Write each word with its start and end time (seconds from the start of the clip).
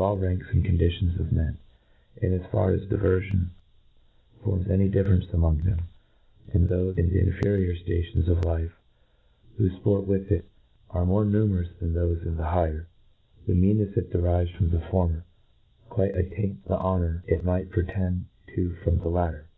all 0.00 0.16
ranks 0.16 0.46
arid 0.54 0.62
condi 0.64 0.92
tions 0.96 1.18
of 1.18 1.26
men^ 1.30 1.56
in 2.22 2.32
as 2.32 2.46
far 2.52 2.70
as 2.70 2.82
diverfion 2.90 3.48
forms 4.44 4.70
any 4.70 4.88
difr 4.88 5.06
ference 5.08 5.34
among 5.34 5.58
them 5.64 5.80
^ 6.54 6.54
and, 6.54 6.66
as 6.66 6.70
thofe 6.70 6.96
in 6.98 7.08
the 7.10 7.18
infe? 7.18 7.42
nor 7.42 7.56
ftations 7.56 8.28
of 8.28 8.44
life 8.44 8.70
who 9.56 9.68
fport 9.80 10.06
with 10.06 10.30
it, 10.30 10.44
are 10.90 11.04
more 11.04 11.24
numerous 11.24 11.70
than 11.80 11.94
thofe 11.94 12.24
in 12.24 12.36
the 12.36 12.44
higher, 12.46 12.86
the 13.48 13.52
meannefs 13.54 13.96
it 13.96 14.12
derivfes 14.12 14.54
from 14.56 14.70
the 14.70 14.80
former 14.82 15.24
quite 15.88 16.14
attaints 16.16 16.62
the 16.68 16.76
ho 16.78 16.96
nour 16.98 17.24
it 17.26 17.44
might 17.44 17.68
pretend 17.68 18.24
to 18.46 18.76
from 18.84 18.98
the 18.98 19.08
latter. 19.08 19.48